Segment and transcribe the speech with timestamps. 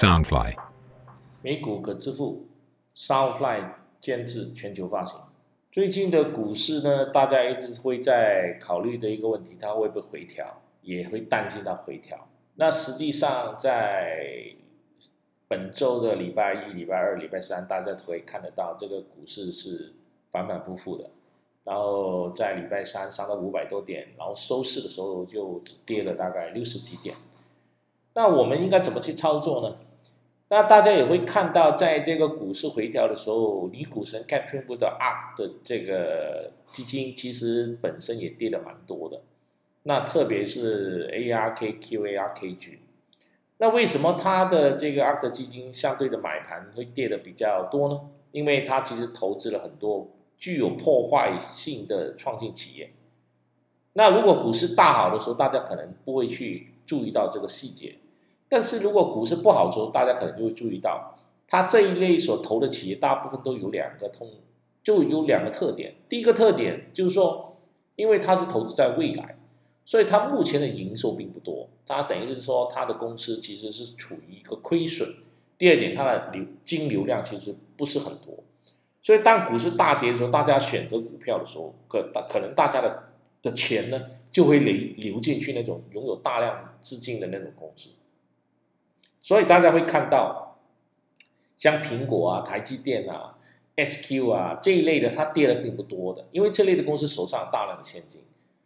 [0.00, 0.56] Soundfly，
[1.42, 2.46] 美股可支付
[2.96, 5.20] ，Soundfly 监制全球发行。
[5.70, 12.28] 最近的股市呢，大家一直会在考虑的一个问题，它会不会回调，也会担心它回调。
[12.54, 14.54] 那实际上在
[15.46, 19.92] 本周的礼拜一、礼拜二、礼拜三，大家都可以看得到这个股市是
[20.30, 21.10] 反反复复的。
[21.64, 27.14] 然后在礼拜三上到五百多点，然后收市的时候就跌了大概六十几点。
[28.14, 29.76] 那我们应该怎么去操作呢？
[30.52, 39.22] 那大家也会看到，在这个股市回调的时候，你股神 c a p t r i n Wood Up 的这个基金其实本身也跌的蛮多的。
[39.84, 42.78] 那特别是 ARKQARKG，
[43.58, 48.00] 那为什么它的这个 Up 基金相对的买盘会跌的比较多呢？
[48.32, 52.90] 因为它其实投资了很多具有破坏性的创新企业。
[53.92, 57.98] 那如果股市大好的时候，大家可能不会去注意到这个细节。
[58.50, 64.28] 但是如果股市不好的时候，大家可能就会注意到，它这一类所投的企业大部分都有两个通，
[64.82, 65.94] 就有两个特点。
[66.08, 67.56] 第一个特点就是说，
[67.94, 69.38] 因为它是投资在未来，
[69.84, 75.08] 所以它目前的营收并不多，它等于是说它的公司其实是处于一个亏损。
[75.56, 78.42] 第二点，它的流金流量其实不是很多，
[79.00, 83.10] 所以当股市大跌的时候，大家选择股票的时候，可大可能大家的
[83.42, 84.00] 的钱呢
[84.32, 87.90] 就会流流进去那种拥有大量资金的那种公司。
[89.20, 90.58] 所以大家会看到，
[91.56, 93.36] 像苹果啊、台积电啊、
[93.76, 98.22] SQ 啊这一类的，它跌的并不多的，因为这类的公司手上有大量的现金，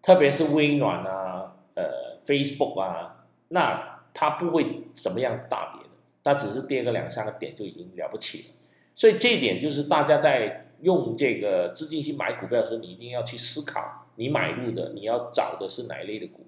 [0.00, 5.90] 特别是微软啊、呃 Facebook 啊，那它不会怎么样大跌的，
[6.22, 8.54] 它只是跌个两三个点就已经了不起了。
[8.94, 16.46] 所以这一点就是大家在用这个资金去买股票的时候，你一定要去思考，你买入的你要找的是哪一类的股。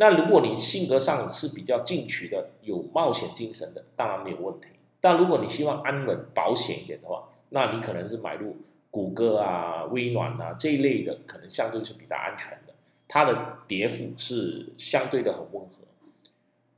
[0.00, 4.68] 那如果你性格上是比较进取的，有冒险精神的，当然没有问题。
[4.98, 8.56] 但如果你希望安稳保险一点的话，那你可能是买入
[8.90, 12.72] 谷歌啊、微软啊这一类的，可能相对是比较安全的，
[13.06, 15.74] 它的跌幅是相对的很温和。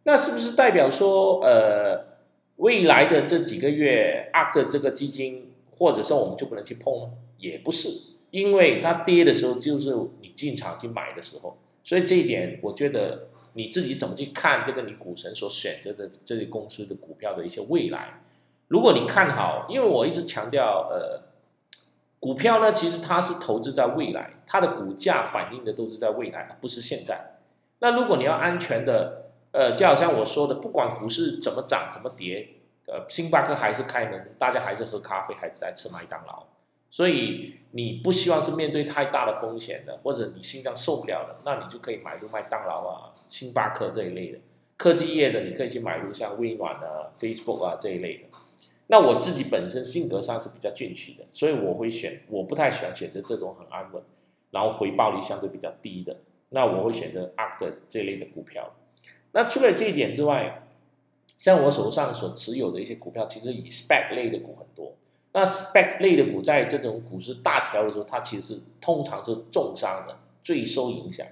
[0.02, 2.04] 那是不是代表说，呃，
[2.56, 7.10] 未来的这几个月 ARK 这个基金，或者说我们就不能去碰呢？
[7.38, 7.88] 也不是，
[8.32, 11.56] 因为它跌的时候，就是你进场去买的时候。
[11.84, 18.22] 所以这一点，我觉得你自己怎么去看这个你股神所选择的这类公司的股票的一些未来？
[18.68, 21.22] 如果你看好，因为我一直强调，呃，
[22.18, 27.38] 股票呢，其实它是投资在未来，它的股价反映的都是在未来，不是现在。
[27.80, 32.48] 那如果你要安全的，呃，就好像我说的，不管股市怎么涨怎么跌，
[32.86, 36.46] 呃，星巴克还是开门，大家还是喝咖啡，还是在吃麦当劳。
[36.92, 44.38] 所以你不希望是面对太大的风险的，或者你心脏受不了的，那你就可以买入麦当劳啊、星巴克这一类的
[44.76, 48.24] 科技业的，你可以去买入像微软啊、Facebook 啊这一类的。
[48.88, 54.02] 那我自己本身性格上是比较进取的，所以我会选，我不太喜欢选择这种很安稳，
[54.50, 56.18] 然后回报率相对比较低的。
[56.50, 58.74] 那我会选择 ARK 这类的股票。
[59.32, 60.68] 那除了这一点之外，
[61.38, 64.94] 像我手上所持有的一些股票，其实以 Spec 类的股很多。
[65.34, 71.26] 那 spec 类的股在这种股市大调的时候，它其实通常是重伤的，最受影响。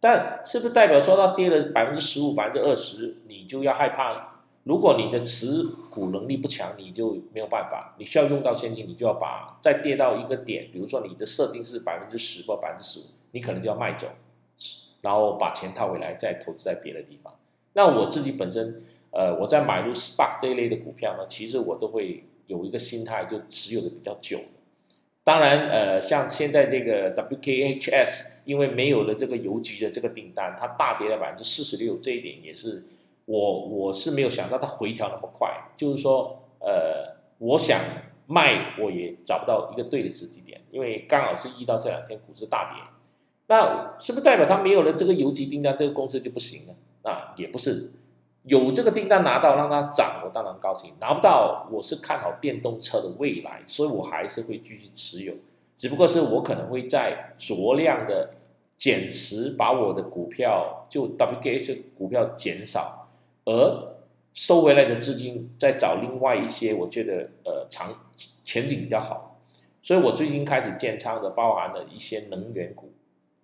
[0.00, 4.42] 但是不是代表说它跌了百分之十五、百分之二十，你就要害怕了？
[4.64, 14.08] 如果你的持股能力不强，你就没有办法，你需要用到现金，你就要把再跌到一个点，比如说你的设定是百分之十或百分之十五，你可能就要卖走，
[15.02, 17.32] 然后把钱套回来，再投资在别的地方。
[17.74, 18.82] 那我自己本身，
[19.12, 22.24] 呃，我在买入 SPAC 这一类的股票呢，其实我都会。
[22.46, 24.40] 有一个心态就持有的比较久
[25.24, 32.84] 当然，呃，像现在这个 WKHS，因为没有了这个邮局的这个订单，它大跌了百分之四十六，这一点也是
[33.24, 35.50] 我我是没有想到它回调那么快。
[35.76, 37.80] 就是说，呃，我想
[38.28, 42.80] 卖我也找不到一个对的时机点，因为刚好是遇到这两天股市大跌，
[43.48, 46.76] 那是不是代表它没有了这个邮局订单，这个公司就不行了？
[47.02, 47.90] 啊，也不是。
[48.46, 55.34] 有这个订单拿到，让它涨，我当然高兴；拿不到，我是看好电动车的未来，所以我还是会继续持有。
[55.74, 58.30] 只不过是我可能会在酌量的
[58.76, 63.08] 减持，把我的股票就 WGH 股票减少，
[63.44, 63.96] 而
[64.32, 67.92] 收回来的资金再找另外一些我觉得呃长
[68.44, 69.40] 前景比较好。
[69.82, 72.92] 所以我最近开始建仓的，包含了一些能源股，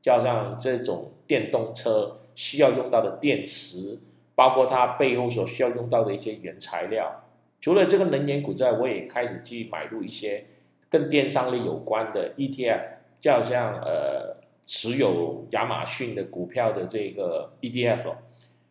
[0.00, 3.98] 加上这种电动车需要用到的电池。
[4.42, 7.22] 包括它背后所需要用到的一些原材料，
[7.60, 10.46] 除了这个能源股之外，我也开始去买入一些
[10.90, 12.82] 跟电商类有关的 ETF，
[13.20, 18.16] 就好像呃持有亚马逊的股票的这个 ETF。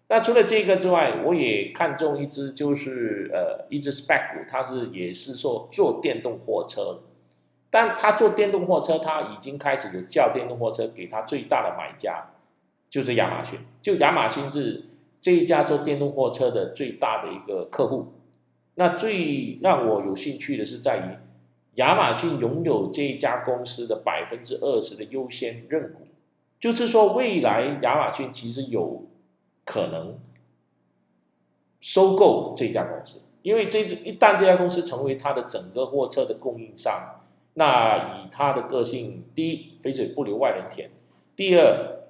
[0.10, 7.00] 那除了这个之外，我也看中一只，就是呃一只 spec 股，它是也是说做电动货车，
[7.70, 12.32] 但它做电动货车，它已经开始有叫电动货车给它最大的买家，
[12.90, 13.58] 就是亚马逊。
[13.82, 14.84] 就亚马逊是
[15.22, 18.08] 这一家做电动货车的最大的一个客户。
[18.76, 21.18] 那最让我有兴趣的是在于，
[21.76, 26.02] 亚马逊拥有这一家公司的百分之二十的优先认股，
[26.60, 29.06] 就是说未来亚马逊其实有。
[29.64, 30.18] 可能
[31.80, 37.22] 收购这家公司，因为这一旦这家公司成为它的整个货车的供应商，
[37.54, 40.90] 那以它的个性，第一，肥水不流外人田；
[41.36, 42.01] 第二，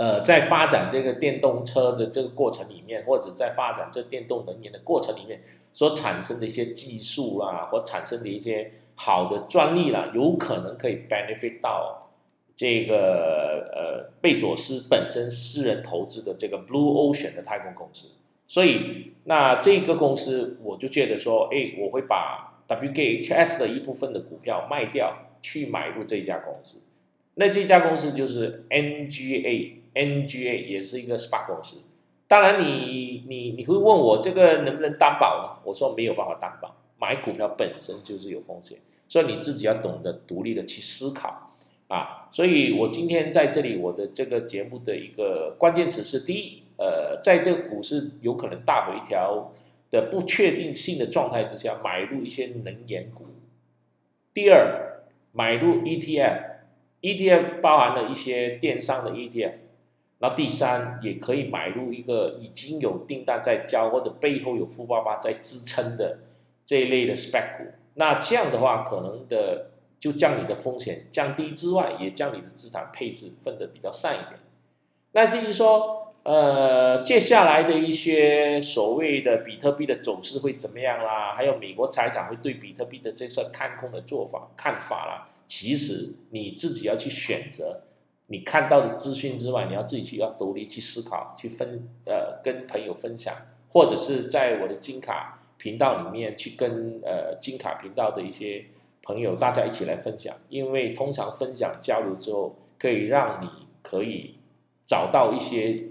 [0.00, 5.42] 呃，在发展这个电动车的这个过程里面，或者在发展这电动能源的过程里面
[5.74, 12.06] 所产生的一些技术啊，或产生的一些好的专利啦，有可能可以 benefit 到。
[12.56, 18.08] 这个呃，贝佐斯本身私人投资的这个 Blue Ocean 的太空公司，
[18.46, 26.82] 所以那这个公司我就觉得说，哎，我会把 WKHS 的一部分的股票卖掉，去买入这家公司。
[27.36, 31.82] 那这家公司就是 NGA NGA 也是一个 Spark 公司。
[32.28, 35.60] 当然，你你你会问我这个能不能担保呢？
[35.64, 38.78] 我说没有办法担保，买股票本身就是有风险，
[39.08, 41.50] 所以你自己要懂得独立的去思考。
[41.88, 49.52] 啊，所以我今天在这里，我的这个节目的一个关键词是：第一，呃，在这个股市有可能大回调
[49.90, 53.24] 的不确定性的状态之下，买入一些能源股；
[54.32, 55.02] 第二，
[55.32, 59.54] 买入 ETF，ETF 包含了一些电商的 ETF；
[60.20, 66.20] 然后第三，也可以买入一个已经有订单在交或者背后有富爸爸在支撑的
[66.64, 67.64] 这一类的 spec 股。
[67.94, 69.66] 那这样的话，可能的。
[70.00, 74.40] 就将你的风险降低之外，也将你的资产配置分得比较散一点。
[75.12, 81.34] 那至于说，呃，接下来的一些所谓的比特币的走势会怎么样啦？
[81.34, 85.28] 还有美国财长会对比特币的这些看空的做法看法啦？
[85.46, 87.82] 其实你自己要去选择，
[88.30, 93.34] 你看到的资讯之外，你要自己去要独立去思考，去分呃跟朋友分享，
[93.68, 98.64] 或者是在我的金卡频道里面去跟呃金卡频道的一些。
[99.02, 103.48] 朋友，大家一起来分享，因为通常分享交流之后，可以让你
[103.82, 104.34] 可以
[104.84, 105.84] 找到一些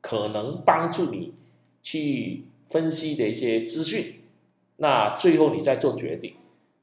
[0.00, 1.34] 可能帮助你
[1.82, 4.20] 去分析的一些资讯，
[4.76, 6.34] 那最后你再做决定。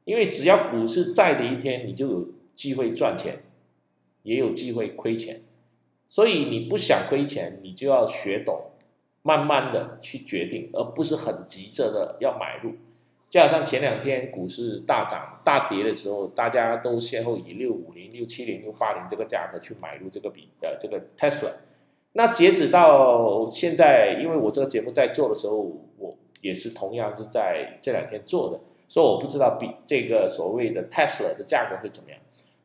[0.03, 3.41] 因为只要股市在的一天，你就有机会赚钱，
[4.23, 5.41] 也有机会亏钱，
[6.07, 8.71] 所以你不想亏钱，你就要学懂
[9.21, 12.73] 慢慢的去决定，而不是很急着的要买入。
[13.29, 21.51] 加上前两天股市大涨大跌的时候，大家都先后以六五零、六七零、六八零这个价格去买入这个比呃这个 Tesla。
[22.13, 25.57] 那截止到现在，因为我这个节目在做的时候，
[25.99, 32.19] 我也是同样是在这两天做的，所以我不知道比这个所谓的 Tesla 的价格会怎么样。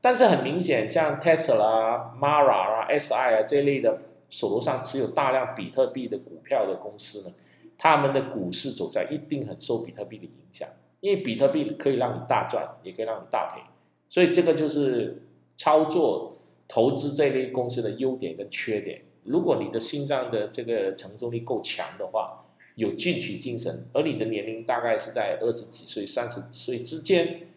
[0.05, 7.35] 但是很明显，像 Tesla、Mara 啊、SI 啊这类的手头上持有大量比特币的股票的公司呢。
[7.79, 10.69] 他们的股市走在一定很受比特币的影响，
[11.01, 13.63] 因为比特币可以让你大赚，也可以让你大赔，
[14.11, 15.23] 所以这个就是
[15.57, 16.37] 操作
[16.69, 19.01] 投资这类公司的优点跟缺点。
[19.23, 22.45] 如果你的心脏的这个承受力够强的话，
[22.75, 27.49] 有进取精神，而你的年龄大概是在二十几岁、三十岁之间，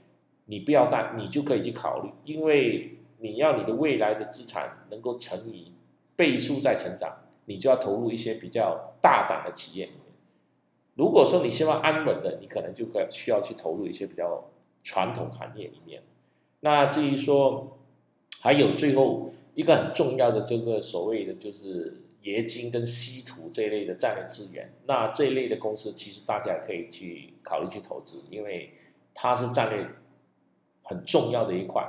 [0.47, 5.71] 你不要担，你就可以去考虑，因为你要你的未来的资产能够乘以
[6.15, 9.89] 倍数在成长，你就要投入一些比较大胆的企业。
[10.95, 14.49] 如果说你希望安稳的，你可能就可需要去投入一些比较
[14.83, 16.01] 传统行业里面。
[16.61, 17.77] 那至于说
[18.41, 28.73] 还有最后一个很重要的这个所谓的就是冶金跟稀土这一类的战略资源，那这一类的公司其实大家可以去考虑去投资，因为
[29.13, 29.87] 它是战略
[30.87, 31.83] 很重要的一块。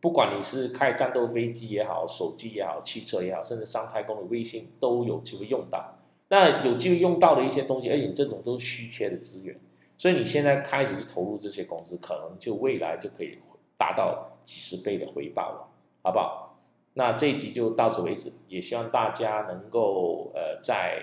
[0.00, 5.96] 不管你是开战斗飞机也好，手机也好，汽车也好，甚至上太空的卫星都有机会用到。
[6.28, 9.58] 那有机会用到的一些东西，而且这种都是稀缺的资源，
[9.96, 13.38] 所以你现在开始去投入这些公司，可能就未来就可以
[13.76, 15.68] 达到几十倍的回报了，
[16.02, 16.58] 好不好？
[16.94, 21.02] 那这一集就到此为止，也希望大家能够呃在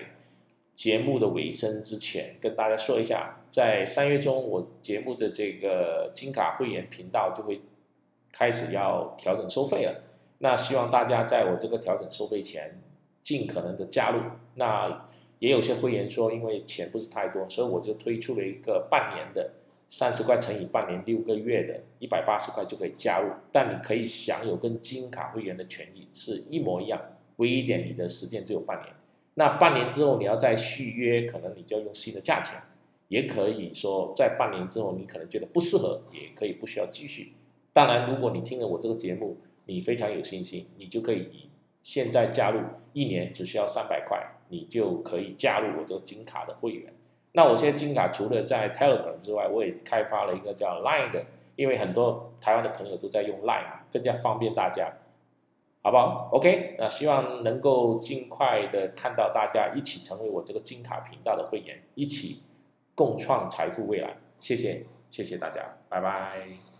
[0.74, 7.60] 节目的尾声之前跟大家说一下，在三月中我节目的这个金卡会员频道就会
[8.32, 10.02] 开始要调整收费了，
[10.38, 12.80] 那希望大家在我这个调整收费前。
[13.22, 14.20] 尽可能的加入，
[14.56, 15.06] 那
[15.38, 19.52] 也有些会员说，因为钱不是太多，所以我就推出了一个半年的
[19.88, 27.00] 三十块乘以半年六个月的一百八十块就可以加入，但你可以享有跟金卡会员的权益是一模一样，
[27.36, 28.92] 唯一点你的时间只有半年。
[29.36, 32.60] 那半年之后你要再续约，可能你就要用新的价钱。
[33.08, 37.32] 也可以说，在半年之后，你可能觉得不适合，也可以不需要继续。
[37.72, 41.48] 当然，如果你听了我这个节目，你非常有信心，你就可以
[41.82, 42.60] 现在加入，
[42.92, 44.18] 一年只需要三百块，
[44.48, 46.94] 你就可以加入我这个金卡的会员。
[47.32, 54.92] 那我现在金卡除了在 Telegram 之外，我也开发了一个叫 Line 的，因为很多台湾的朋友都在用 Line 嘛，更加方便大家，
[55.82, 62.40] 好不好？OK，那希望能够尽快的看到大家一起成为我这个金卡频道的会员，一起。
[62.94, 66.73] 共创财富未来，谢谢，谢谢大家，拜拜。